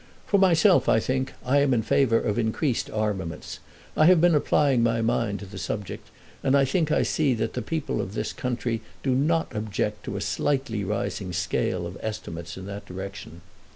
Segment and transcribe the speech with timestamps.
[0.25, 3.59] "For myself, I think, I am in favour of increased armaments.
[3.95, 6.09] I have been applying my mind to the subject,
[6.41, 10.17] and I think I see that the people of this country do not object to
[10.17, 13.41] a slightly rising scale of estimates in that direction.